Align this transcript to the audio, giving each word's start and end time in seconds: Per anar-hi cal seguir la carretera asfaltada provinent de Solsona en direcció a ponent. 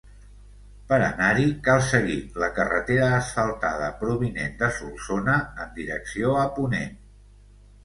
Per 0.91 0.97
anar-hi 1.07 1.45
cal 1.67 1.81
seguir 1.89 2.15
la 2.45 2.49
carretera 2.55 3.11
asfaltada 3.19 3.91
provinent 4.01 4.59
de 4.65 4.73
Solsona 4.81 5.39
en 5.67 5.73
direcció 5.79 6.35
a 6.43 6.51
ponent. 6.59 7.01